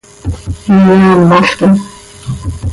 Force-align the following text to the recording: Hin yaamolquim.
Hin 0.63 0.79
yaamolquim. 1.03 1.73